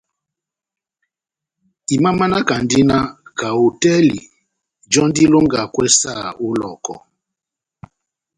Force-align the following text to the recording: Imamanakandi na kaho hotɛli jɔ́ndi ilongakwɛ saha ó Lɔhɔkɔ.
Imamanakandi 1.95 2.79
na 2.89 2.97
kaho 3.37 3.59
hotɛli 3.65 4.19
jɔ́ndi 4.91 5.21
ilongakwɛ 5.25 5.83
saha 5.99 6.27
ó 6.45 6.47
Lɔhɔkɔ. 6.59 6.95